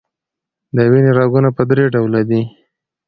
[0.75, 2.41] د وینې رګونه په دری ډوله دي.